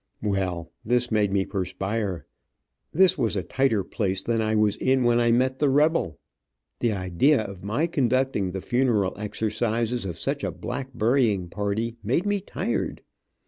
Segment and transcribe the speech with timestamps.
[0.23, 2.25] Well, this made me perspire.
[2.91, 6.17] This was a tighter place than I was in when I met the rebel.
[6.79, 12.25] The idea of my conducting the funeral exercises of such a black burying party, made
[12.25, 13.03] me tired.